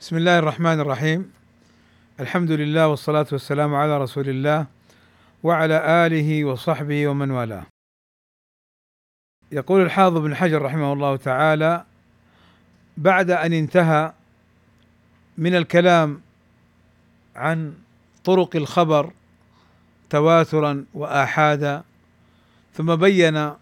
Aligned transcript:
بسم 0.00 0.16
الله 0.16 0.38
الرحمن 0.38 0.80
الرحيم 0.80 1.32
الحمد 2.20 2.50
لله 2.50 2.88
والصلاة 2.88 3.26
والسلام 3.32 3.74
على 3.74 3.98
رسول 3.98 4.28
الله 4.28 4.66
وعلى 5.42 6.06
آله 6.06 6.44
وصحبه 6.44 7.08
ومن 7.08 7.30
والاه 7.30 7.66
يقول 9.52 9.82
الحافظ 9.82 10.16
بن 10.16 10.34
حجر 10.34 10.62
رحمه 10.62 10.92
الله 10.92 11.16
تعالى 11.16 11.84
بعد 12.96 13.30
أن 13.30 13.52
انتهى 13.52 14.12
من 15.38 15.56
الكلام 15.56 16.20
عن 17.36 17.74
طرق 18.24 18.56
الخبر 18.56 19.12
تواترا 20.10 20.84
وآحادا 20.94 21.82
ثم 22.74 22.96
بين 22.96 23.52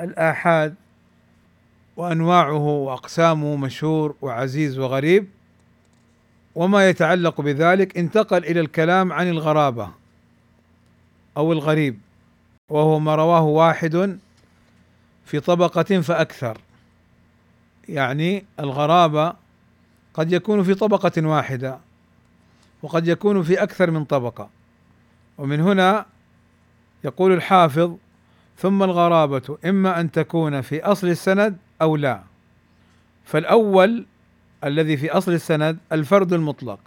الآحاد 0.00 0.74
وأنواعه 1.96 2.66
وأقسامه 2.66 3.56
مشهور 3.56 4.14
وعزيز 4.22 4.78
وغريب. 4.78 5.28
وما 6.54 6.88
يتعلق 6.88 7.40
بذلك 7.40 7.98
انتقل 7.98 8.44
إلى 8.44 8.60
الكلام 8.60 9.12
عن 9.12 9.28
الغرابة 9.28 9.90
أو 11.36 11.52
الغريب 11.52 11.98
وهو 12.68 12.98
ما 12.98 13.14
رواه 13.14 13.42
واحد 13.42 14.18
في 15.24 15.40
طبقة 15.40 16.00
فأكثر. 16.00 16.58
يعني 17.88 18.44
الغرابة 18.60 19.34
قد 20.14 20.32
يكون 20.32 20.62
في 20.62 20.74
طبقة 20.74 21.26
واحدة 21.26 21.78
وقد 22.82 23.08
يكون 23.08 23.42
في 23.42 23.62
أكثر 23.62 23.90
من 23.90 24.04
طبقة. 24.04 24.48
ومن 25.38 25.60
هنا 25.60 26.06
يقول 27.04 27.32
الحافظ 27.32 27.96
ثم 28.58 28.82
الغرابة 28.82 29.58
إما 29.64 30.00
أن 30.00 30.10
تكون 30.10 30.60
في 30.60 30.82
أصل 30.82 31.08
السند 31.08 31.56
أو 31.82 31.96
لا. 31.96 32.22
فالأول 33.24 34.06
الذي 34.64 34.96
في 34.96 35.10
أصل 35.10 35.32
السند 35.32 35.78
الفرد 35.92 36.32
المطلق 36.32 36.80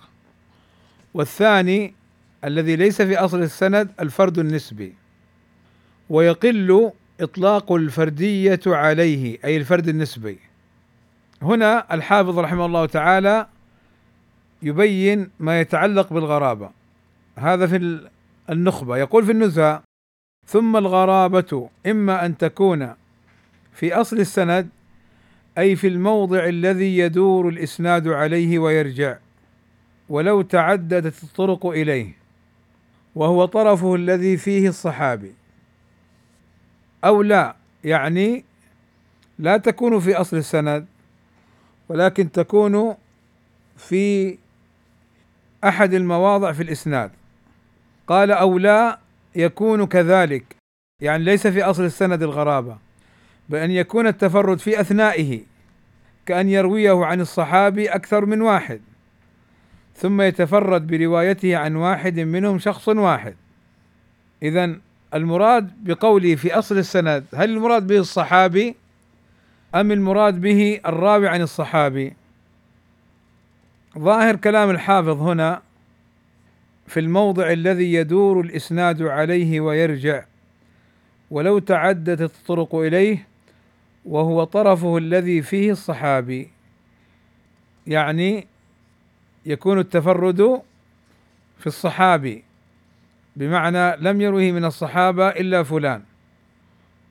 والثاني 1.14 1.94
الذي 2.44 2.76
ليس 2.76 3.02
في 3.02 3.18
أصل 3.18 3.42
السند 3.42 3.90
الفرد 4.00 4.40
النسبي 4.40 4.94
ويقل 6.10 6.92
إطلاق 7.20 7.72
الفردية 7.72 8.60
عليه 8.68 9.38
أي 9.46 9.58
الفرد 9.58 9.88
النسبي. 9.88 10.40
هنا 11.42 11.94
الحافظ 11.94 12.40
رحمه 12.40 12.66
الله 12.66 12.86
تعالى 12.86 13.48
يبين 14.62 15.30
ما 15.40 15.62
يتعلق 15.62 16.14
بالغرابة. 16.14 16.70
هذا 17.36 17.68
في 17.68 18.08
النخبة. 18.50 18.98
يقول 18.98 19.26
في 19.26 19.32
النزهة 19.32 19.84
ثم 20.46 20.78
الغرابة 20.78 21.70
إما 21.88 22.26
أن 22.26 22.38
تكون 22.38 22.94
في 23.74 23.94
أصل 23.94 24.20
السند 24.20 24.70
أي 25.58 25.76
في 25.76 25.88
الموضع 25.88 26.46
الذي 26.46 26.98
يدور 26.98 27.50
الإسناد 27.50 28.08
عليه 28.08 28.60
ويرجع 28.60 29.18
ولو 30.10 30.42
تعددت 30.42 31.24
الطرق 31.24 31.66
إليه 31.66 32.14
وهو 33.16 33.46
طرفه 33.46 33.96
الذي 33.96 34.38
فيه 34.38 34.70
الصحابي. 34.70 35.34
أو 37.06 37.22
لا 37.22 37.56
يعني 37.84 38.46
لا 39.40 39.58
تكون 39.58 40.00
في 40.00 40.16
أصل 40.16 40.38
السند 40.38 40.86
ولكن 41.90 42.32
تكون 42.32 42.96
في 43.78 44.38
أحد 45.64 45.94
المواضع 45.94 46.52
في 46.52 46.64
الإسناد. 46.64 47.12
قال 48.08 48.32
أو 48.32 48.58
لا 48.58 49.00
يكون 49.36 49.86
كذلك 49.86 50.56
يعني 51.02 51.24
ليس 51.24 51.48
في 51.48 51.64
أصل 51.64 51.84
السند 51.84 52.24
الغرابة. 52.24 52.78
بأن 53.50 53.72
يكون 53.72 54.08
التفرد 54.08 54.60
في 54.60 54.82
أثنائه 54.82 55.42
كأن 56.26 56.50
يرويه 56.50 57.06
عن 57.06 57.22
الصحابي 57.22 57.88
أكثر 57.88 58.26
من 58.26 58.42
واحد 58.42 58.82
ثم 59.96 60.22
يتفرد 60.22 60.88
بروايته 60.88 61.58
عن 61.58 61.76
واحد 61.76 62.20
منهم 62.20 62.60
شخص 62.60 62.88
واحد. 62.88 63.36
إذا 64.44 64.76
المراد 65.14 65.72
بقوله 65.84 66.36
في 66.36 66.54
أصل 66.54 66.78
السند 66.78 67.26
هل 67.36 67.50
المراد 67.50 67.88
به 67.88 67.98
الصحابي؟ 67.98 68.76
أم 69.76 69.92
المراد 69.92 70.42
به 70.42 70.80
الراوي 70.86 71.28
عن 71.28 71.42
الصحابي؟ 71.42 72.14
ظاهر 73.98 74.36
كلام 74.36 74.70
الحافظ 74.70 75.22
هنا 75.22 75.62
في 76.88 77.00
الموضع 77.00 77.52
الذي 77.52 77.94
يدور 77.94 78.42
الإسناد 78.42 79.02
عليه 79.02 79.60
ويرجع 79.62 80.24
ولو 81.32 81.60
تعددت 81.60 82.22
الطرق 82.22 82.76
إليه 82.76 83.28
وهو 84.08 84.44
طرفه 84.44 84.98
الذي 84.98 85.42
فيه 85.42 85.72
الصحابي. 85.72 86.50
يعني 87.88 88.48
يكون 89.46 89.80
التفرد 89.80 90.62
في 91.60 91.68
الصحابي 91.68 92.44
بمعنى 93.36 93.96
لم 93.98 94.22
يروه 94.22 94.52
من 94.52 94.66
الصحابة 94.66 95.28
إلا 95.28 95.64
فلان. 95.64 96.04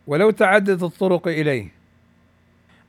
ولو 0.06 0.30
تعددت 0.30 0.82
الطرق 0.82 1.28
إليه. 1.28 1.68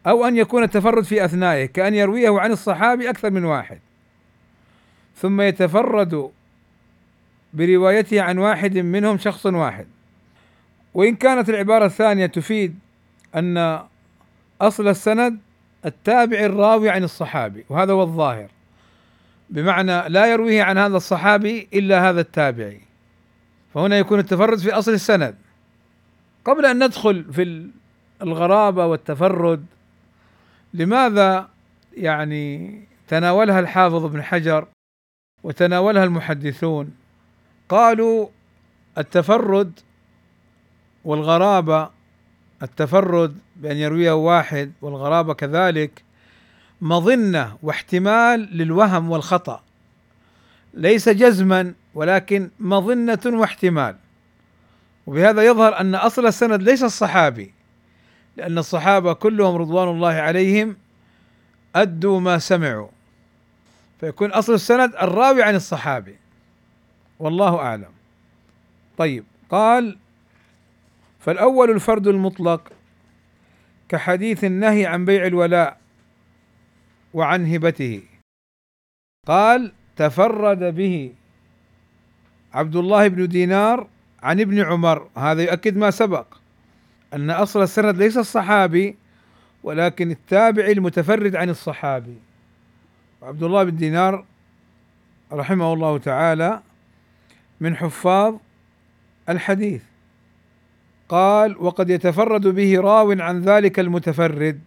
أو 0.07 0.25
أن 0.25 0.37
يكون 0.37 0.63
التفرد 0.63 1.03
في 1.03 1.25
أثنائه 1.25 1.65
كأن 1.65 1.93
يرويه 1.93 2.39
عن 2.39 2.51
الصحابي 2.51 3.09
أكثر 3.09 3.31
من 3.31 3.45
واحد. 3.45 3.79
ثم 5.15 5.41
يتفرد 5.41 6.31
بروايته 7.53 8.21
عن 8.21 8.37
واحد 8.37 8.77
منهم 8.77 9.17
شخص 9.17 9.45
واحد. 9.45 9.87
وإن 10.93 11.15
كانت 11.15 11.49
العبارة 11.49 11.85
الثانية 11.85 12.25
تفيد 12.25 12.79
أن 13.35 13.79
أصل 14.61 14.87
السند 14.87 15.39
التابع 15.85 16.39
الراوي 16.39 16.89
عن 16.89 17.03
الصحابي 17.03 17.65
وهذا 17.69 17.93
هو 17.93 18.01
الظاهر. 18.01 18.47
بمعنى 19.49 20.09
لا 20.09 20.31
يرويه 20.31 20.63
عن 20.63 20.77
هذا 20.77 20.97
الصحابي 20.97 21.67
إلا 21.73 22.09
هذا 22.09 22.21
التابعي. 22.21 22.81
فهنا 23.73 23.97
يكون 23.97 24.19
التفرد 24.19 24.59
في 24.59 24.71
أصل 24.71 24.93
السند. 24.93 25.35
قبل 26.45 26.65
أن 26.65 26.85
ندخل 26.85 27.33
في 27.33 27.69
الغرابة 28.21 28.85
والتفرد 28.85 29.65
لماذا 30.73 31.49
يعني 31.93 32.79
تناولها 33.07 33.59
الحافظ 33.59 34.05
ابن 34.05 34.21
حجر 34.23 34.67
وتناولها 35.43 36.03
المحدثون؟ 36.03 36.95
قالوا 37.69 38.27
التفرد 38.97 39.79
والغرابة 41.05 41.89
التفرد 42.63 43.37
بأن 43.55 43.77
يرويه 43.77 44.11
واحد 44.11 44.71
والغرابة 44.81 45.33
كذلك 45.33 46.03
مظنة 46.81 47.57
واحتمال 47.63 48.57
للوهم 48.57 49.11
والخطأ. 49.11 49.61
ليس 50.73 51.09
جزما 51.09 51.73
ولكن 51.93 52.49
مظنة 52.59 53.19
واحتمال. 53.25 53.95
وبهذا 55.07 55.45
يظهر 55.45 55.79
أن 55.79 55.95
أصل 55.95 56.25
السند 56.25 56.61
ليس 56.61 56.83
الصحابي 56.83 57.53
لأن 58.37 58.57
الصحابة 58.57 59.13
كلهم 59.13 59.55
رضوان 59.55 59.87
الله 59.87 60.13
عليهم 60.13 60.77
أدوا 61.75 62.19
ما 62.19 62.37
سمعوا. 62.37 62.87
فيكون 63.99 64.31
أصل 64.31 64.53
السند 64.53 64.95
الراوي 64.95 65.43
عن 65.43 65.55
الصحابي. 65.55 66.15
والله 67.19 67.57
أعلم. 67.57 67.91
طيب 68.97 69.23
قال 69.49 69.97
فالأول 71.27 71.71
الفرد 71.71 72.07
المطلق 72.07 72.71
كحديث 73.89 74.43
النهي 74.43 74.85
عن 74.85 75.05
بيع 75.05 75.25
الولاء 75.25 75.77
وعن 77.13 77.53
هبته 77.53 78.01
قال 79.25 79.71
تفرد 79.95 80.63
به 80.75 81.13
عبد 82.53 82.75
الله 82.75 83.07
بن 83.07 83.27
دينار 83.27 83.87
عن 84.23 84.39
ابن 84.39 84.59
عمر. 84.61 85.07
هذا 85.17 85.43
يؤكد 85.43 85.77
ما 85.77 85.91
سبق 85.91 86.25
أن 87.13 87.29
أصل 87.29 87.63
السند 87.63 87.97
ليس 87.97 88.17
الصحابي 88.17 88.95
ولكن 89.63 90.11
التابع 90.11 90.65
المتفرد 90.65 91.35
عن 91.35 91.49
الصحابي. 91.49 92.17
عبد 93.21 93.43
الله 93.43 93.63
بن 93.63 93.75
دينار 93.75 94.25
رحمه 95.31 95.73
الله 95.73 95.97
تعالى 95.97 96.61
من 97.59 97.75
حفاظ 97.75 98.35
الحديث. 99.29 99.83
قال 101.09 101.55
وقد 101.59 101.89
يتفرد 101.89 102.47
به 102.47 102.79
راو 102.81 103.11
عن 103.11 103.41
ذلك 103.41 103.79
المتفرد. 103.79 104.59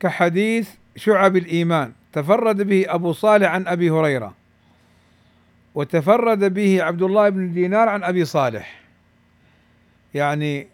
كحديث 0.00 0.70
شعب 0.96 1.36
الإيمان. 1.36 1.92
تفرد 2.12 2.62
به 2.62 2.84
أبو 2.88 3.12
صالح 3.12 3.50
عن 3.50 3.66
أبي 3.66 3.90
هريرة. 3.90 4.34
وتفرد 5.74 6.54
به 6.54 6.82
عبد 6.82 7.02
الله 7.02 7.28
بن 7.28 7.52
دينار 7.52 7.88
عن 7.88 8.02
أبي 8.04 8.24
صالح. 8.24 8.80
يعني 10.14 10.68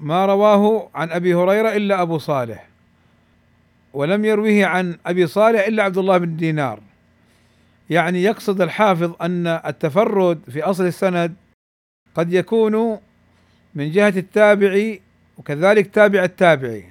ما 0.00 0.26
رواه 0.26 0.88
عن 0.94 1.10
أبي 1.10 1.34
هريرة 1.34 1.76
إلا 1.76 2.02
أبو 2.02 2.18
صالح. 2.18 2.68
ولم 3.92 4.24
يرويه 4.24 4.66
عن 4.66 4.98
أبي 5.06 5.26
صالح 5.26 5.66
إلا 5.66 5.82
عبد 5.82 5.98
الله 5.98 6.18
بن 6.18 6.36
دينار. 6.36 6.80
يعني 7.90 8.22
يقصد 8.22 8.60
الحافظ 8.60 9.12
أن 9.22 9.46
التفرد 9.46 10.40
في 10.50 10.62
أصل 10.62 10.86
السند 10.86 11.34
قد 12.14 12.32
يكون 12.32 12.98
من 13.74 13.90
جهة 13.90 14.14
التابعي 14.16 15.00
وكذلك 15.38 15.86
تابع 15.86 16.24
التابعي. 16.24 16.84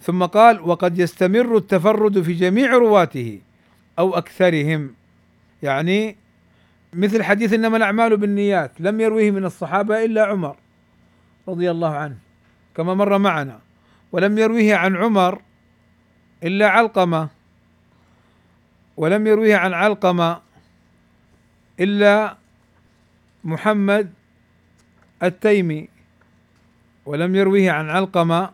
ثم 0.00 0.24
قال 0.24 0.60
وقد 0.60 0.98
يستمر 0.98 1.56
التفرد 1.56 2.22
في 2.22 2.32
جميع 2.32 2.72
رواته 2.72 3.40
أو 3.98 4.14
أكثرهم. 4.14 4.94
يعني 5.62 6.16
مثل 6.92 7.22
حديث 7.22 7.52
إنما 7.52 7.76
الأعمال 7.76 8.16
بالنيات 8.16 8.80
لم 8.80 9.00
يرويه 9.00 9.30
من 9.30 9.44
الصحابة 9.44 10.04
إلا 10.04 10.24
عمر 10.24 10.56
رضي 11.48 11.70
الله 11.70 11.96
عنه 11.96 12.16
كما 12.76 12.94
مر 12.94 13.18
معنا. 13.18 13.60
ولم 14.12 14.38
يرويه 14.38 14.74
عن 14.74 14.96
عمر 14.96 15.42
إلا 16.42 16.68
علقمة. 16.68 17.28
ولم 18.96 19.26
يرويه 19.26 19.56
عن 19.56 19.72
علقمة 19.74 20.40
إلا 21.80 22.36
محمد 23.44 24.12
التيمي 25.22 25.88
ولم 27.06 27.34
يرويه 27.34 27.70
عن 27.70 27.90
علقمة 27.90 28.50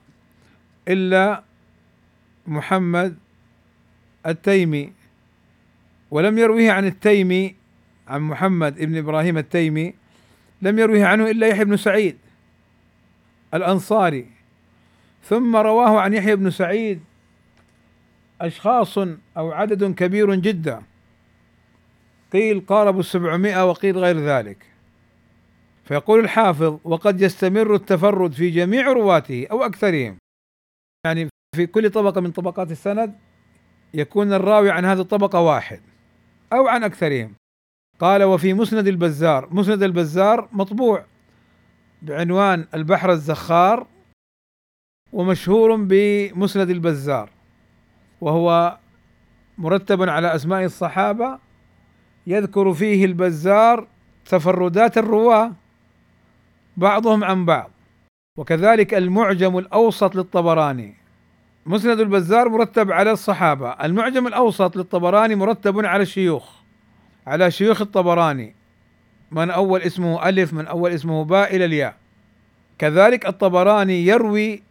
إلا 0.89 1.43
محمد 2.47 3.17
التيمي. 4.27 4.93
ولم 6.11 6.39
يرويه 6.39 6.73
عن 6.73 6.87
التيمي 6.87 7.55
عن 8.09 8.21
محمد 8.21 8.79
بن 8.79 8.97
إبراهيم 8.97 9.39
التيمي 9.39 9.95
لم 10.63 10.79
يرويه 10.79 11.05
عنه 11.05 11.31
إلا 11.31 11.47
يحيى 11.47 11.65
بن 11.65 11.77
سعيد 11.77 12.19
الأنصاري. 13.55 14.27
ثم 15.25 15.57
رواه 15.57 16.01
عن 16.01 16.15
يحيى 16.15 16.37
بن 16.37 16.51
سعيد 16.51 17.01
أشخاص 18.41 18.99
أو 19.37 19.53
عدد 19.53 19.95
كبير 19.95 20.35
جدا. 20.35 20.83
قيل 22.33 22.61
قاربوا 22.61 23.01
السبعمائة 23.01 23.65
وقيل 23.71 23.99
غير 23.99 24.19
ذلك. 24.19 24.78
فيقول 25.89 26.21
الحافظ 26.21 26.79
وقد 26.85 27.21
يستمر 27.21 27.75
التفرد 27.75 28.33
في 28.33 28.51
جميع 28.51 28.93
رواته 28.93 29.47
أو 29.51 29.65
أكثرهم. 29.65 30.19
يعني 31.07 31.29
في 31.57 31.67
كل 31.67 31.91
طبقة 31.91 32.21
من 32.21 32.31
طبقات 32.31 32.71
السند 32.71 33.15
يكون 33.95 34.33
الراوي 34.33 34.71
عن 34.71 34.85
هذه 34.85 35.01
الطبقة 35.01 35.41
واحد 35.41 35.81
أو 36.53 36.69
عن 36.69 36.85
أكثرهم. 36.85 37.35
قال 37.99 38.23
وفي 38.23 38.55
مسند 38.55 38.87
البزار 38.87 39.49
مسند 39.55 39.83
البزار 39.83 40.49
مطبوع 40.53 41.05
بعنوان 42.03 42.67
البحر 42.75 43.13
الزخار 43.13 43.87
ومشهور 45.13 45.77
بمسند 45.77 46.71
البزار 46.71 47.31
وهو 48.21 48.79
مرتب 49.59 50.09
على 50.09 50.35
أسماء 50.35 50.65
الصحابة 50.65 51.39
يذكر 52.27 52.73
فيه 52.75 53.05
البزار 53.05 53.87
تفردات 54.25 54.99
الرواة 54.99 55.53
بعضهم 56.79 57.25
عن 57.25 57.45
بعض. 57.45 57.71
وكذلك 58.37 58.95
المعجم 58.95 59.59
الأوسط 59.59 60.15
للطبراني. 60.15 60.95
مسند 61.67 62.01
البزار 62.01 62.49
مرتب 62.49 62.93
على 62.93 63.11
الصحابة. 63.11 63.71
المعجم 63.71 64.27
الأوسط 64.27 64.77
للطبراني 64.77 65.35
مرتب 65.35 65.87
على 65.87 66.03
الشيوخ 66.03 66.51
على 67.27 67.51
شيوخ 67.51 67.81
الطبراني. 67.81 68.55
من 69.31 69.51
أول 69.51 69.83
اسمه 69.83 70.29
ألف 70.29 70.53
من 70.53 70.67
أول 70.67 70.91
اسمه 70.91 71.25
باء 71.25 71.57
إلى 71.57 71.65
الياء. 71.65 71.97
كذلك 72.79 73.27
الطبراني 73.27 74.07
يروي 74.07 74.63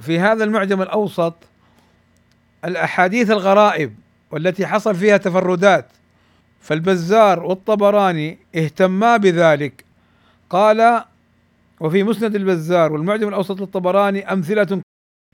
في 0.00 0.18
هذا 0.18 0.44
المعجم 0.44 0.82
الأوسط 0.82 1.34
الأحاديث 2.64 3.30
الغرائب 3.30 3.94
والتي 4.30 4.66
حصل 4.66 4.94
فيها 4.94 5.16
تفردات. 5.16 5.86
فالبزار 6.60 7.42
والطبراني 7.42 8.38
اهتما 8.56 9.16
بذلك. 9.16 9.84
قال 10.52 11.04
وفي 11.80 12.02
مسند 12.02 12.34
البزار 12.34 12.92
والمعجم 12.92 13.28
الأوسط 13.28 13.60
للطبراني 13.60 14.32
أمثلة 14.32 14.82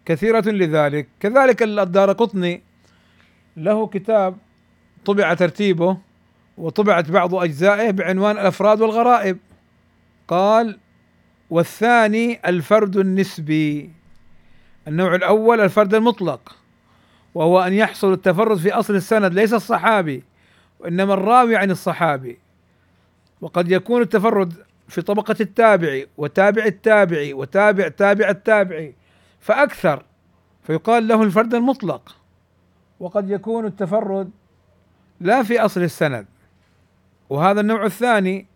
كثيرة 0.05 0.41
لذلك. 0.41 1.09
كذلك 1.21 1.63
الدار 1.63 2.13
قطني 2.13 2.63
له 3.57 3.87
كتاب 3.87 4.37
طبع 5.05 5.35
ترتيبه 5.35 5.99
وطبعت 6.59 7.11
بعض 7.11 7.35
أجزائه 7.35 7.91
بعنوان 7.91 8.39
الأفراد 8.39 8.81
والغرائب. 8.81 9.39
قال 10.29 10.79
والثاني 11.51 12.41
الفرد 12.47 12.97
النسبي. 12.97 13.91
النوع 14.89 15.15
الأول 15.15 15.61
الفرد 15.61 15.95
المطلق 15.95 16.57
وهو 17.35 17.61
أن 17.61 17.73
يحصل 17.73 18.13
التفرد 18.13 18.59
في 18.59 18.73
أصل 18.73 18.95
السند 18.95 19.35
ليس 19.35 19.55
الصحابي 19.55 20.23
وإنما 20.81 21.15
الراوي 21.15 21.57
عن 21.57 21.71
الصحابي. 21.71 22.39
وقد 23.41 23.71
يكون 23.71 24.03
التفرد 24.03 24.68
في 24.89 25.03
طبقة 25.03 25.37
التابعي 25.41 26.09
وتابع 26.17 26.65
التابعي 26.65 27.33
وتابع 27.33 27.89
تابع 27.89 28.29
التابعي. 28.29 28.95
فأكثر 29.41 30.05
فيقال 30.63 31.09
له 31.09 31.23
الفرد 31.23 31.55
المطلق. 31.55 32.17
وقد 33.01 33.31
يكون 33.31 33.67
التفرد 33.67 34.31
لا 35.21 35.43
في 35.43 35.61
أصل 35.61 35.83
السند. 35.83 36.27
وهذا 37.31 37.61
النوع 37.61 37.87
الثاني 37.87 38.47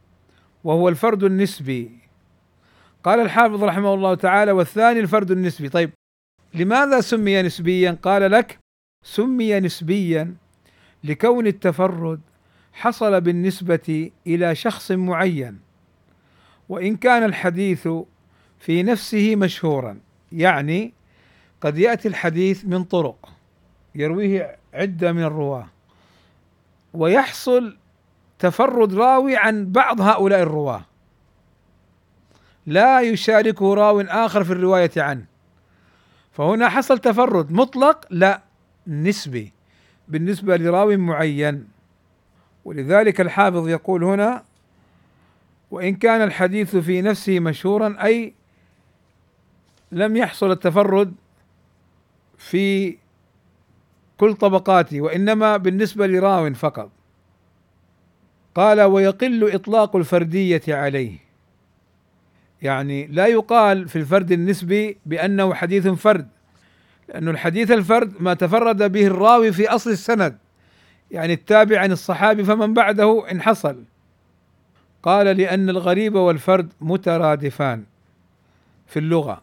وهو 0.64 0.88
الفرد 0.88 1.24
النسبي. 1.24 1.90
قال 3.04 3.20
الحافظ 3.20 3.64
رحمه 3.64 3.94
الله 3.94 4.14
تعالى 4.14 4.52
والثاني 4.52 5.00
الفرد 5.00 5.30
النسبي. 5.30 5.68
طيب 5.68 5.90
لماذا 6.54 7.00
سمي 7.00 7.42
نسبيا؟ 7.42 7.98
قال 8.02 8.30
لك 8.30 8.58
سمي 9.04 9.60
نسبيا 9.60 10.34
لكون 11.04 11.46
التفرد 11.46 12.20
حصل 12.72 13.20
بالنسبة 13.20 14.10
إلى 14.26 14.54
شخص 14.54 14.90
معين. 14.92 15.71
وإن 16.72 16.96
كان 16.96 17.24
الحديث 17.24 17.88
في 18.58 18.82
نفسه 18.82 19.36
مشهورا 19.36 19.98
يعني 20.32 20.92
قد 21.60 21.78
يأتي 21.78 22.08
الحديث 22.08 22.64
من 22.64 22.84
طرق 22.84 23.28
يرويه 23.94 24.56
عدة 24.74 25.12
من 25.12 25.22
الرواة 25.22 25.66
ويحصل 26.94 27.76
تفرد 28.38 28.94
راوي 28.94 29.36
عن 29.36 29.72
بعض 29.72 30.00
هؤلاء 30.00 30.42
الرواة. 30.42 30.84
لا 32.66 33.00
يشاركه 33.00 33.74
راو 33.74 34.00
آخر 34.00 34.44
في 34.44 34.52
الرواية 34.52 34.90
عنه. 34.96 35.24
فهنا 36.32 36.68
حصل 36.68 36.98
تفرد 36.98 37.52
مطلق 37.52 38.06
لا 38.10 38.42
نسبي 38.86 39.52
بالنسبة 40.08 40.56
لراو 40.56 40.96
معين. 40.96 41.68
ولذلك 42.64 43.20
الحافظ 43.20 43.68
يقول 43.68 44.04
هنا 44.04 44.44
وإن 45.72 45.96
كان 45.96 46.22
الحديث 46.22 46.76
في 46.76 47.02
نفسه 47.02 47.40
مشهورا 47.40 47.96
أي 48.04 48.34
لم 49.92 50.16
يحصل 50.16 50.50
التفرد 50.50 51.14
في 52.38 52.96
كل 54.18 54.34
طبقاته 54.34 55.00
وإنما 55.00 55.56
بالنسبة 55.56 56.06
لراو 56.06 56.54
فقط. 56.54 56.90
قال 58.54 58.80
ويقل 58.80 59.54
إطلاق 59.54 59.96
الفردية 59.96 60.62
عليه. 60.68 61.18
يعني 62.62 63.06
لا 63.06 63.26
يقال 63.26 63.88
في 63.88 63.96
الفرد 63.96 64.32
النسبي 64.32 64.96
بأنه 65.06 65.54
حديث 65.54 65.88
فرد 65.88 66.28
لأن 67.08 67.28
الحديث 67.28 67.70
الفرد 67.70 68.12
ما 68.20 68.34
تفرد 68.34 68.92
به 68.92 69.06
الراوي 69.06 69.52
في 69.52 69.68
أصل 69.68 69.90
السند. 69.90 70.38
يعني 71.10 71.32
التابع 71.32 71.80
عن 71.80 71.92
الصحابي 71.92 72.44
فمن 72.44 72.74
بعده 72.74 73.30
إن 73.30 73.42
حصل. 73.42 73.84
قال 75.02 75.26
لأن 75.26 75.70
الغريب 75.70 76.14
والفرد 76.14 76.72
مترادفان 76.80 77.84
في 78.86 78.98
اللغة. 78.98 79.42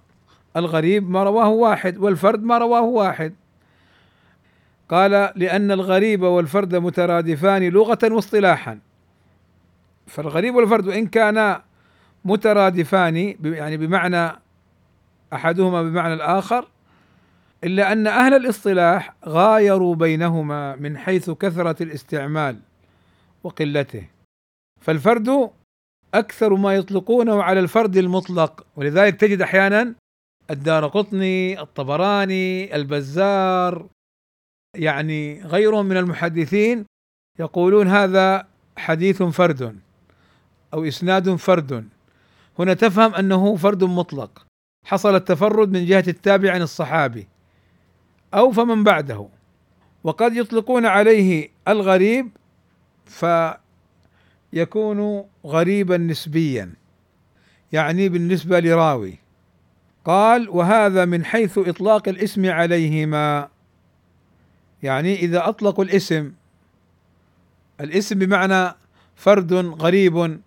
الغريب 0.58 1.10
ما 1.10 1.24
رواه 1.24 1.50
واحد 1.50 1.98
والفرد 1.98 2.44
ما 2.44 2.58
رواه 2.58 2.82
واحد. 2.82 3.34
قال 4.90 5.12
لأن 5.36 5.72
الغريب 5.72 6.22
والفرد 6.22 6.76
مترادفان 6.76 7.64
لغة 7.64 8.00
واصطلاحا. 8.04 8.80
فالغريب 10.08 10.56
والفرد 10.56 10.88
وإن 10.88 11.08
كانا 11.08 11.64
مترادفان 12.26 13.36
يعني 13.44 13.78
بمعنى 13.78 14.32
أحدهما 15.34 15.84
بمعنى 15.84 16.14
الآخر 16.14 16.68
إلا 17.64 17.92
أن 17.92 18.08
أهل 18.08 18.34
الاصطلاح 18.34 19.14
غايروا 19.26 19.96
بينهما 19.96 20.76
من 20.76 20.98
حيث 20.98 21.30
كثرة 21.30 21.84
الاستعمال 21.84 22.60
وقلته. 23.44 24.19
فالفرد 24.82 25.50
أكثر 26.14 26.56
ما 26.56 26.76
يطلقونه 26.76 27.44
على 27.44 27.60
الفرد 27.60 27.98
المطلق 27.98 28.66
ولذلك 28.76 29.16
تجد 29.16 29.42
أحيانا 29.42 29.96
الدار 30.50 30.88
قطني 30.88 31.62
الطبراني 31.62 32.76
البزار 32.76 33.88
يعني 34.76 35.42
غيرهم 35.42 35.86
من 35.86 35.98
المحدثين 35.98 36.86
يقولون 37.40 37.88
هذا 37.88 38.48
حديث 38.78 39.24
فرد 39.24 39.80
أو 40.74 40.84
إسناد 40.84 41.36
فرد. 41.36 41.90
هنا 42.60 42.74
تفهم 42.74 43.16
أنه 43.16 43.56
فرد 43.56 43.84
مطلق. 43.84 44.46
حصل 44.86 45.16
التفرد 45.16 45.72
من 45.72 45.86
جهة 45.86 46.04
التابع 46.08 46.54
عن 46.54 46.62
الصحابي 46.62 47.28
أو 48.34 48.52
فمن 48.52 48.84
بعده. 48.84 49.28
وقد 50.04 50.36
يطلقون 50.36 50.86
عليه 50.86 51.50
الغريب 51.68 52.30
فيكون 54.52 55.24
غريبا 55.46 55.98
نسبيا 55.98 56.74
يعني 57.72 58.10
بالنسبة 58.10 58.60
لراوي. 58.60 59.20
قال 60.06 60.50
وهذا 60.50 61.06
من 61.06 61.26
حيث 61.26 61.58
إطلاق 61.58 62.08
الاسم 62.08 62.46
عليهما. 62.52 63.50
يعني 64.84 65.16
إذا 65.16 65.50
أطلقوا 65.50 65.84
الاسم 65.84 66.32
الاسم 67.82 68.20
بمعنى 68.20 68.76
فرد 69.16 69.54
غريب 69.54 70.40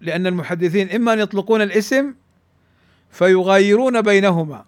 لأن 0.00 0.26
المحدثين 0.26 0.90
إما 0.90 1.12
أن 1.12 1.18
يطلقون 1.18 1.62
الاسم 1.62 2.14
فيغايرون 3.10 4.02
بينهما 4.02 4.64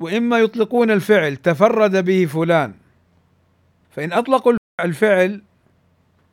وإما 0.00 0.38
يطلقون 0.38 0.90
الفعل 0.90 1.36
تفرد 1.36 2.04
به 2.04 2.26
فلان 2.26 2.74
فإن 3.90 4.12
أطلقوا 4.12 4.52
الفعل 4.80 5.42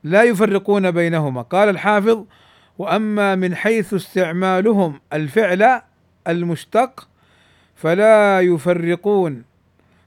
لا 0.03 0.23
يفرقون 0.23 0.91
بينهما. 0.91 1.41
قال 1.41 1.69
الحافظ 1.69 2.25
وأما 2.77 3.35
من 3.35 3.55
حيث 3.55 3.93
استعمالهم 3.93 5.01
الفعل 5.13 5.81
المشتق 6.27 7.09
فلا 7.75 8.41
يفرقون. 8.41 9.43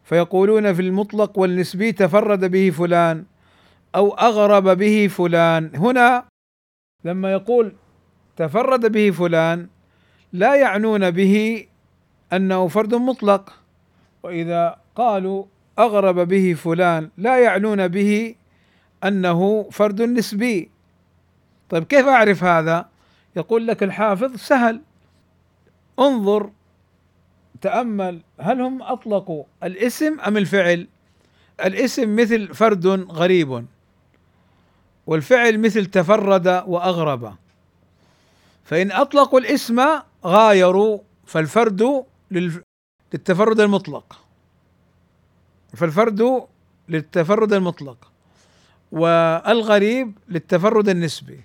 فيقولون 0.05 0.73
في 0.73 0.83
المطلق 0.83 1.39
والنسبي 1.39 1.93
تفرد 1.93 2.51
به 2.51 2.71
فلان 2.71 3.25
أو 3.95 4.11
أغرب 4.11 4.79
به 4.79 5.09
فلان. 5.09 5.71
هنا 5.75 6.25
لما 7.05 7.33
يقول 7.33 7.73
تفرد 8.37 8.93
به 8.93 9.11
فلان 9.11 9.69
لا 10.33 10.55
يعنون 10.55 11.11
به 11.11 11.67
أنه 12.33 12.69
فرد 12.69 12.95
مطلق. 12.95 13.53
وإذا 14.23 14.77
قالوا 14.97 15.45
أغرب 15.79 16.29
به 16.29 16.55
فلان 16.55 17.11
لا 17.19 17.39
يعنون 17.39 17.89
به 17.89 18.35
أنه 19.05 19.69
فرد 19.73 20.03
نسبي. 20.03 20.71
طيب 21.71 21.85
كيف 21.85 22.07
أعرف 22.07 22.45
هذا؟ 22.45 22.89
يقول 23.37 23.67
لك 23.67 23.83
الحافظ 23.83 24.37
سهل. 24.37 24.81
انظر 25.99 26.51
تأمل 27.61 28.21
هل 28.39 28.61
هم 28.61 28.83
أطلقوا 28.83 29.45
الاسم 29.63 30.21
أم 30.21 30.37
الفعل؟ 30.37 30.89
الاسم 31.65 32.17
مثل 32.17 32.55
فرد 32.55 32.87
غريب 32.87 33.67
والفعل 35.07 35.59
مثل 35.59 35.87
تفرد 35.87 36.47
وأغرب. 36.67 37.35
فإن 38.65 38.93
أطلقوا 38.93 39.41
الاسم 39.41 40.01
غايروا 40.25 40.99
فالفرد 41.27 42.05
للتفرد 42.31 43.61
المطلق. 43.61 44.21
فالفرد 45.77 46.47
للتفرد 46.89 47.53
المطلق. 47.53 48.12
والغريب 48.93 50.19
للتفرد 50.29 50.89
النسبي. 50.89 51.41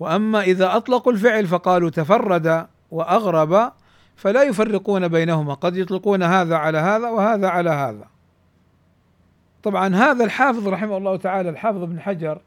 وأما 0.00 0.40
إذا 0.40 0.76
أطلقوا 0.76 1.12
الفعل 1.12 1.46
فقالوا 1.46 1.90
تفرد 1.90 2.66
وأغرب 2.90 3.72
فلا 4.16 4.42
يفرقون 4.42 5.08
بينهما. 5.08 5.54
قد 5.54 5.76
يطلقون 5.76 6.22
هذا 6.22 6.56
على 6.56 6.78
هذا 6.78 7.08
وهذا 7.08 7.48
على 7.48 7.70
هذا. 7.70 8.08
طبعا 9.62 9.94
هذا 9.94 10.24
الحافظ 10.24 10.68
رحمه 10.68 10.96
الله 10.96 11.16
تعالى 11.16 11.48
الحافظ 11.48 11.82
ابن 11.82 12.00
حجر 12.00 12.40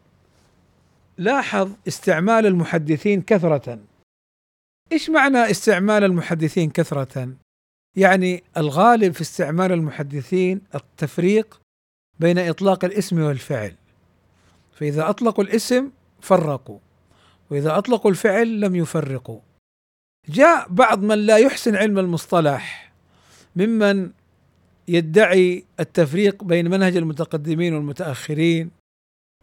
لاحظ 1.18 1.72
استعمال 1.88 2.46
المحدثين 2.46 3.22
كثرة. 3.22 3.80
إيش 4.92 5.10
معنى 5.10 5.52
استعمال 5.52 6.04
المحدثين 6.04 6.70
كثرة؟ 6.70 7.30
يعني 7.98 8.44
الغالب 8.58 9.14
في 9.14 9.22
استعمال 9.22 9.72
المحدثين 9.72 10.62
التفريق 10.76 11.60
بين 12.20 12.40
إطلاق 12.40 12.86
الاسم 12.86 13.22
والفعل. 13.22 13.76
فإذا 14.74 15.10
أطلقوا 15.10 15.44
الاسم 15.44 15.90
فرقوا 16.22 16.80
وإذا 17.50 17.78
أطلقوا 17.78 18.12
الفعل 18.12 18.62
لم 18.62 18.76
يفرقوا. 18.76 19.40
جاء 20.30 20.68
بعض 20.70 21.04
من 21.04 21.18
لا 21.26 21.38
يحسن 21.38 21.76
علم 21.76 22.00
المصطلح 22.00 22.94
ممن 23.56 24.12
يدعي 24.88 25.66
التفريق 25.80 26.44
بين 26.44 26.70
منهج 26.70 26.98
المتقدمين 26.98 27.74
والمتأخرين 27.74 28.72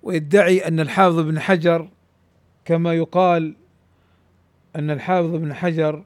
ويدعي 0.03 0.69
أن 0.69 0.81
الحافظ 0.81 1.19
بن 1.19 1.41
حجر 1.41 1.89
كما 2.65 2.95
يقال 2.95 3.57
أن 4.77 4.91
الحافظ 4.91 5.31
بن 5.31 5.55
حجر 5.55 6.05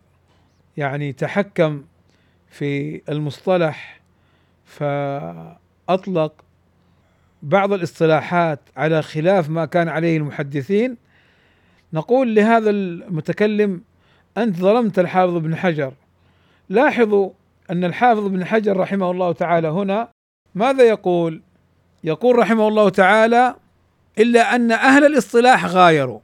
يعني 0.77 1.13
تحكم 1.13 1.85
في 2.49 3.03
المصطلح 3.09 4.01
فأطلق 4.65 6.45
بعض 7.45 7.73
الاصطلاحات 7.73 8.61
على 8.77 9.03
خلاف 9.03 9.49
ما 9.51 9.65
كان 9.65 9.89
عليه 9.89 10.17
المحدثين 10.17 10.97
نقول 11.93 12.35
لهذا 12.35 12.71
المتكلم 12.71 13.81
أنت 14.39 14.57
ظلمت 14.57 14.99
الحافظ 14.99 15.37
ابن 15.37 15.57
حجر. 15.57 15.93
لاحظوا 16.69 17.31
أن 17.71 17.85
الحافظ 17.85 18.25
ابن 18.25 18.45
حجر 18.45 18.77
رحمه 18.77 19.11
الله 19.11 19.33
تعالى 19.33 19.69
هنا 19.69 20.09
ماذا 20.55 20.83
يقول؟ 20.85 21.43
يقول 22.05 22.39
رحمه 22.39 22.69
الله 22.69 22.89
تعالى 22.89 23.55
إلا 24.19 24.55
أن 24.55 24.73
أهل 24.73 25.07
الاصطلاح 25.07 25.67
غايروا 25.67 26.21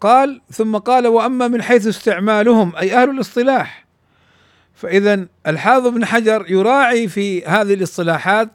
قال 0.00 0.40
ثم 0.50 0.76
قال 0.76 1.06
وأما 1.06 1.48
من 1.48 1.62
حيث 1.62 1.86
استعمالهم 1.86 2.76
أي 2.76 3.02
أهل 3.02 3.10
الاصطلاح 3.10 3.84
فاذا 4.74 5.26
الحافظ 5.46 5.86
ابن 5.86 6.04
حجر 6.04 6.44
يراعي 6.48 7.08
في 7.08 7.44
هذه 7.44 7.74
الاصطلاحات 7.74 8.48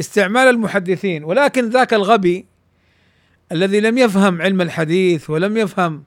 استعمال 0.00 0.48
المحدثين 0.48 1.24
ولكن 1.24 1.68
ذاك 1.68 1.94
الغبي 1.94 2.46
الذي 3.52 3.80
لم 3.80 3.98
يفهم 3.98 4.42
علم 4.42 4.60
الحديث 4.60 5.30
ولم 5.30 5.56
يفهم 5.56 6.04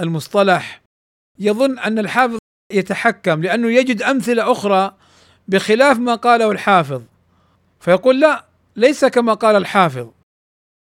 المصطلح 0.00 0.82
يظن 1.38 1.78
أن 1.78 1.98
الحافظ 1.98 2.38
يتحكم 2.72 3.42
لأنه 3.42 3.68
يجد 3.68 4.02
أمثلة 4.02 4.52
أخرى 4.52 4.94
بخلاف 5.48 5.98
ما 5.98 6.14
قاله 6.14 6.50
الحافظ. 6.50 7.02
فيقول 7.80 8.20
لا 8.20 8.44
ليس 8.76 9.04
كما 9.04 9.34
قال 9.34 9.56
الحافظ 9.56 10.10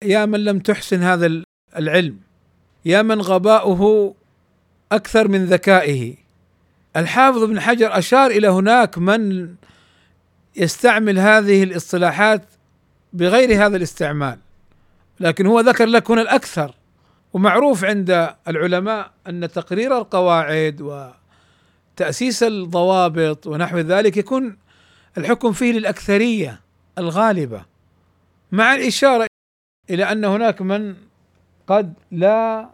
يا 0.05 0.26
من 0.26 0.45
لم 0.45 0.59
تحسن 0.59 1.02
هذا 1.02 1.43
العلم 1.76 2.19
يا 2.85 3.02
من 3.02 3.21
غباؤه 3.21 4.14
أكثر 4.93 5.28
من 5.28 5.45
ذكائه. 5.45 6.14
الحافظ 6.97 7.43
ابن 7.43 7.61
حجر 7.61 7.99
أشار 7.99 8.31
إلى 8.31 8.49
هناك 8.49 8.99
من 8.99 9.55
يستعمل 10.57 11.19
هذه 11.19 11.62
الاصطلاحات 11.62 12.43
بغير 13.12 13.67
هذا 13.67 13.76
الاستعمال 13.76 14.38
لكن 15.21 15.47
هو 15.47 15.61
ذكر 15.61 15.87
لك 15.87 16.11
هنا 16.11 16.23
الأكثر. 16.23 16.75
ومعروف 17.33 17.85
عند 17.85 18.35
العلماء 18.49 19.11
أن 19.26 19.49
تقرير 19.49 19.99
القواعد 19.99 20.81
وتأسيس 21.97 22.43
الضوابط 22.43 23.47
ونحو 23.47 23.78
ذلك 23.78 24.17
يكون 24.17 24.59
الحكم 25.19 25.52
فيه 25.52 25.73
للأكثرية 25.73 26.61
الغالبة 26.99 27.64
مع 28.52 28.75
الإشارة 28.75 29.26
إلى 29.90 30.12
أن 30.12 30.25
هناك 30.25 30.62
من 30.62 30.95
قد 31.67 31.95
لا 32.11 32.69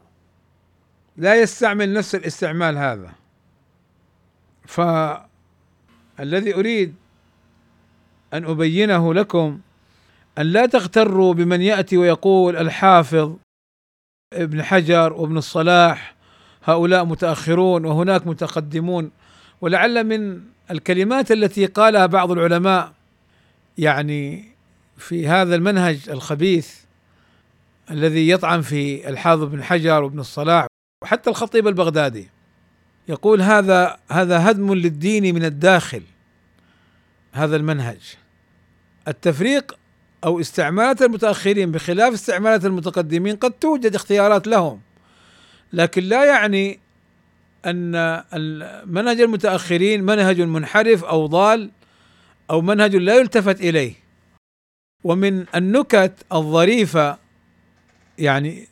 لا 1.16 1.34
يستعمل 1.34 1.92
نفس 1.92 2.14
الاستعمال 2.14 2.78
هذا. 2.78 3.12
فالذي 4.66 6.54
أريد 6.54 6.94
أن 8.34 8.44
أبينه 8.44 9.14
لكم 9.14 9.60
أن 10.38 10.46
لا 10.46 10.66
تغتروا 10.66 11.34
بمن 11.34 11.62
يأتي 11.62 11.96
ويقول 11.96 12.56
الحافظ 12.56 13.36
ابن 14.32 14.62
حجر 14.62 15.12
وابن 15.12 15.36
الصلاح 15.36 16.14
هؤلاء 16.64 17.04
متأخرون 17.04 17.84
وهناك 17.84 18.26
متقدمون. 18.26 19.10
ولعل 19.60 20.04
من 20.04 20.40
الكلمات 20.70 21.32
التي 21.32 21.66
قالها 21.66 22.06
بعض 22.06 22.30
العلماء 22.30 22.92
يعني 23.78 24.44
في 24.96 25.28
هذا 25.28 25.54
المنهج 25.54 26.08
الخبيث 26.08 26.78
الذي 27.90 28.28
يطعن 28.28 28.60
في 28.60 29.08
الحافظ 29.08 29.44
بن 29.44 29.62
حجر 29.62 30.02
وابن 30.02 30.20
الصلاح 30.20 30.66
وحتى 31.02 31.30
الخطيب 31.30 31.68
البغدادي 31.68 32.28
يقول 33.08 33.42
هذا 33.42 33.96
هذا 34.10 34.50
هدم 34.50 34.74
للدين 34.74 35.34
من 35.34 35.44
الداخل 35.44 36.02
هذا 37.32 37.56
المنهج. 37.56 38.16
التفريق 39.08 39.76
أو 40.24 40.40
استعمالات 40.40 41.02
المتأخرين 41.02 41.72
بخلاف 41.72 42.12
استعمالات 42.12 42.64
المتقدمين 42.64 43.36
قد 43.36 43.50
توجد 43.50 43.94
اختيارات 43.94 44.46
لهم. 44.46 44.80
لكن 45.72 46.02
لا 46.02 46.24
يعني 46.24 46.78
أن 47.66 47.92
منهج 48.86 49.20
المتأخرين 49.20 50.02
منهج 50.02 50.40
منحرف 50.40 51.04
أو 51.04 51.26
ضال 51.26 51.70
أو 52.50 52.60
منهج 52.60 52.96
لا 52.96 53.16
يلتفت 53.16 53.60
إليه. 53.60 53.94
ومن 55.04 55.44
النكت 55.54 56.12
الظريفة 56.32 57.18
يعني 58.18 58.68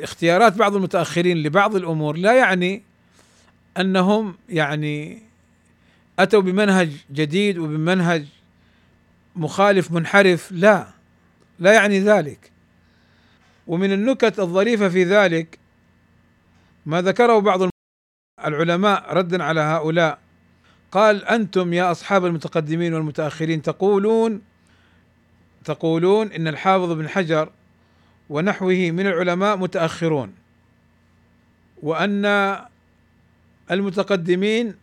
اختيارات 0.00 0.56
بعض 0.56 0.76
المتأخرين 0.76 1.36
لبعض 1.42 1.76
الأمور 1.76 2.16
لا 2.16 2.34
يعني 2.34 2.82
أنهم 3.80 4.36
يعني 4.48 5.22
أتوا 6.18 6.40
بمنهج 6.40 6.90
جديد 7.12 7.58
وبمنهج 7.58 8.24
مخالف 9.36 9.92
منحرف 9.92 10.52
لا. 10.52 10.88
لا 11.58 11.72
يعني 11.72 12.00
ذلك. 12.00 12.52
ومن 13.66 13.92
النكت 13.92 14.40
الظريفة 14.40 14.88
في 14.88 15.04
ذلك 15.04 15.58
ما 16.86 17.02
ذكره 17.02 17.38
بعض 17.38 17.70
العلماء 18.44 19.12
ردا 19.14 19.44
على 19.44 19.60
هؤلاء. 19.60 20.18
قال 20.92 21.24
أنتم 21.24 21.72
يا 21.72 21.90
أصحاب 21.90 22.26
المتقدمين 22.26 22.94
والمتأخرين 22.94 23.62
تقولون 23.62 24.42
تقولون 25.64 26.32
إن 26.32 26.48
الحافظ 26.48 26.92
بن 26.92 27.08
حجر 27.08 27.52
ونحوه 28.30 28.90
من 28.90 29.06
العلماء 29.06 29.56
متأخرون 29.56 30.34
وأن 31.82 32.24
المتقدمين 33.70 34.74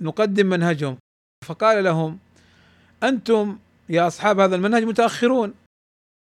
نقدم 0.00 0.46
منهجهم. 0.46 0.96
فقال 1.44 1.84
لهم 1.84 2.18
أنتم 3.02 3.58
يا 3.88 4.06
أصحاب 4.06 4.40
هذا 4.40 4.56
المنهج 4.56 4.82
متأخرون 4.84 5.54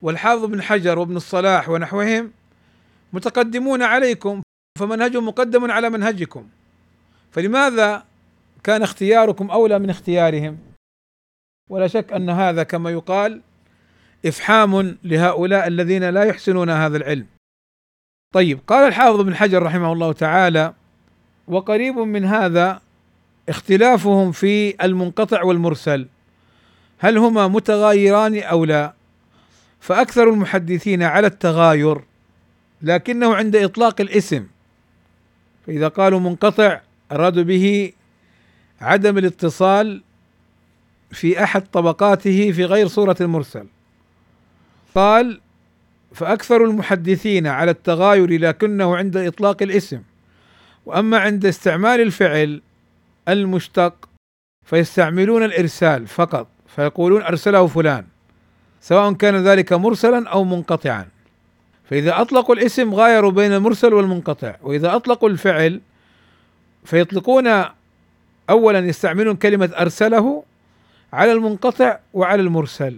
والحافظ 0.03 0.45
بن 0.45 0.63
حجر 0.63 0.99
وابن 0.99 1.17
الصلاح 1.17 1.69
ونحوهم 1.69 2.33
متقدمون 3.13 3.83
عليكم 3.83 4.43
فمنهجهم 4.79 5.27
مقدم 5.27 5.71
على 5.71 5.91
منهجكم. 5.91 6.49
فلماذا 7.31 8.05
كان 8.65 8.83
اختياركم 8.83 9.51
أولى 9.51 9.79
من 9.79 9.91
اختيارهم؟ 9.91 10.59
ولا 11.71 11.87
شك 11.87 12.13
أن 12.13 12.31
هذا 12.31 12.63
كما 12.63 12.91
يقال 12.91 13.41
إفحام 14.27 14.99
لهؤلاء 15.05 15.67
الذين 15.67 16.05
لا 16.11 16.25
يحسنون 16.25 16.71
هذا 16.71 16.97
العلم. 16.97 17.27
طيب 18.35 18.61
قال 18.67 18.89
الحافظ 18.89 19.21
بن 19.21 19.35
حجر 19.35 19.63
رحمه 19.63 19.93
الله 19.93 20.13
تعالى 20.13 20.75
وقريب 21.49 21.99
من 21.99 22.25
هذا 22.25 22.81
اختلافهم 23.49 24.33
في 24.33 24.85
المنقطع 24.85 25.43
والمرسل. 25.43 26.09
هل 27.03 27.19
هما 27.19 27.49
متغايران 27.49 28.39
أو 28.39 28.65
لا؟ 28.65 28.95
فأكثر 29.81 30.31
المحدثين 30.31 31.03
على 31.03 31.27
التغاير 31.27 32.01
لكنه 32.83 33.35
عند 33.35 33.57
إطلاق 33.57 34.01
الاسم. 34.01 34.47
فإذا 35.67 35.89
قالوا 35.89 36.21
منقطع 36.21 36.81
أرادوا 37.13 37.43
به 37.43 37.93
عدم 38.81 39.19
الاتصال 39.19 40.03
في 41.11 41.43
أحد 41.43 41.63
طبقاته 41.73 42.53
في 42.53 42.65
غير 42.65 42.89
صورة 42.89 43.17
المرسل. 43.21 43.67
قال 44.95 45.41
فأكثر 46.15 46.65
المحدثين 46.65 47.47
على 47.47 47.71
التغاير 47.71 48.41
لكنه 48.41 48.97
عند 48.97 49.17
إطلاق 49.17 49.63
الاسم. 49.63 50.03
وأما 50.87 51.19
عند 51.19 51.47
استعمال 51.47 52.01
الفعل 52.01 52.63
المشتق 53.29 54.09
فيستعملون 54.67 55.45
الإرسال 55.45 56.07
فقط. 56.07 56.49
فيقولون 56.77 57.23
أرسله 57.23 57.67
فلان 57.67 58.05
سواء 58.81 59.13
كان 59.13 59.37
ذلك 59.37 59.73
مرسلا 59.73 60.29
أو 60.29 60.45
منقطعا. 60.45 61.07
فإذا 61.91 62.21
اطلقوا 62.21 62.55
الاسم 62.55 62.95
غايروا 62.95 63.31
بين 63.31 63.53
المرسل 63.53 63.95
والمنقطع 63.95 64.55
وإذا 64.63 64.97
أطلقوا 64.97 65.29
الفعل 65.29 65.81
فيطلقون 66.85 67.65
اولا 68.51 68.79
يستعملون 68.79 69.37
كلمة 69.37 69.71
أرسله 69.79 70.43
على 71.13 71.33
المنقطع 71.33 71.99
وعلى 72.15 72.43
المرسل. 72.43 72.97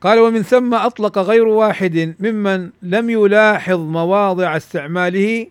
قال 0.00 0.18
ومن 0.18 0.42
ثم 0.42 0.74
أطلق 0.74 1.18
غير 1.18 1.46
واحد 1.46 2.14
ممن 2.20 2.70
لم 2.82 3.10
يلاحظ 3.10 3.80
مواضع 3.80 4.56
استعماله 4.56 5.46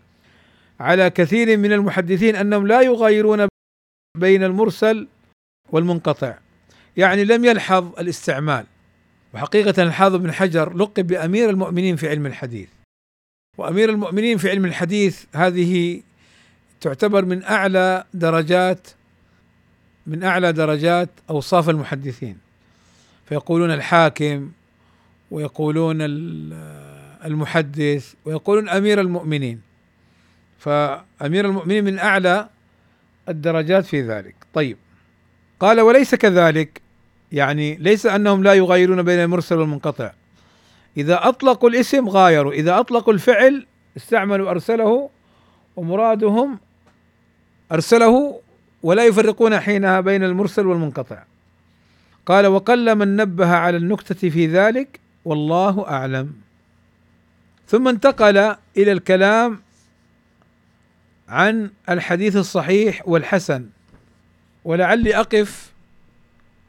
على 0.80 1.10
كثير 1.10 1.58
من 1.58 1.74
المحدثين 1.74 2.36
أنهم 2.36 2.68
لا 2.68 2.82
يغايرون 2.82 3.48
بين 4.18 4.44
المرسل 4.44 5.08
والمنقطع. 5.72 6.34
يعني 6.98 7.24
لم 7.24 7.46
يلحظ 7.46 8.00
الاستعمال. 8.00 8.66
وحقيقة 9.34 9.84
الحافظ 9.84 10.16
بن 10.16 10.32
حجر 10.32 10.74
لقب 10.74 11.08
بأمير 11.08 11.50
المؤمنين 11.50 11.96
في 11.96 12.10
علم 12.10 12.26
الحديث. 12.26 12.70
وأمير 13.58 13.90
المؤمنين 13.90 14.38
في 14.38 14.50
علم 14.50 14.66
الحديث 14.66 15.26
هذه 15.36 16.02
تعتبر 16.82 17.26
من 17.26 17.44
أعلى 17.44 18.04
درجات 18.14 18.88
من 20.08 20.24
أعلى 20.24 20.54
درجات 20.54 21.10
أوصاف 21.30 21.70
المحدثين. 21.70 22.38
فيقولون 23.26 23.72
الحاكم 23.72 24.52
ويقولون 25.32 25.98
المحدث 27.26 28.14
ويقولون 28.26 28.70
أمير 28.70 29.02
المؤمنين. 29.02 29.62
فأمير 30.60 31.46
المؤمنين 31.46 31.84
من 31.84 32.00
أعلى 32.00 32.50
الدرجات 33.30 33.86
في 33.86 34.02
ذلك. 34.02 34.36
طيب. 34.54 34.78
قال 35.60 35.82
وليس 35.82 36.16
كذلك. 36.16 36.81
يعني 37.32 37.76
ليس 37.76 38.06
أنهم 38.06 38.44
لا 38.44 38.54
يغايرون 38.54 39.02
بين 39.02 39.20
المرسل 39.20 39.58
والمنقطع. 39.58 40.12
إذا 40.98 41.28
أطلقوا 41.28 41.70
الاسم 41.70 42.10
غايروا 42.10 42.54
إذا 42.54 42.80
أطلقوا 42.80 43.14
الفعل 43.14 43.66
استعملوا 43.98 44.50
أرسله 44.52 45.10
ومرادهم 45.76 46.60
أرسله 47.72 48.40
ولا 48.84 49.06
يفرقون 49.06 49.60
حينها 49.60 50.00
بين 50.00 50.24
المرسل 50.24 50.68
والمنقطع. 50.68 51.24
قال 52.26 52.48
وقل 52.48 52.96
من 52.96 53.16
نبه 53.16 53.56
على 53.56 53.78
النكتة 53.78 54.30
في 54.30 54.48
ذلك 54.48 55.00
والله 55.26 55.88
أعلم. 55.88 56.34
ثم 57.68 57.88
انتقل 57.88 58.38
إلى 58.78 58.92
الكلام 58.92 59.62
عن 61.30 61.70
الحديث 61.90 62.36
الصحيح 62.36 63.08
والحسن. 63.08 63.66
ولعلي 64.66 65.16
أقف 65.16 65.71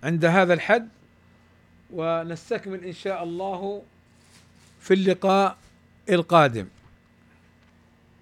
عند 0.02 0.24
هذا 0.24 0.54
الحد 0.54 0.88
ونستكمل 1.92 2.84
إن 2.84 2.92
شاء 2.92 3.22
الله 3.22 3.82
في 4.80 4.94
اللقاء 4.94 5.56
القادم. 6.10 6.66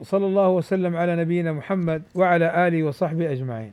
وصلى 0.01 0.27
الله 0.27 0.49
وسلم 0.49 0.97
على 0.97 1.16
نبينا 1.16 1.53
محمد 1.53 2.03
وعلى 2.14 2.69
آله 2.69 2.83
وصحبه 2.83 3.33
أجمعين. 3.33 3.73